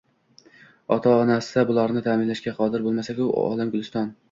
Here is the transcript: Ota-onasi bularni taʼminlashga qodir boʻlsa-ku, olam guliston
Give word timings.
Ota-onasi 0.95 1.65
bularni 1.73 2.03
taʼminlashga 2.09 2.57
qodir 2.63 2.89
boʻlsa-ku, 2.89 3.31
olam 3.45 3.79
guliston 3.79 4.13